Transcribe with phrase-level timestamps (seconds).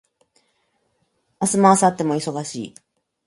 [1.39, 2.75] 明日も明後日も忙しい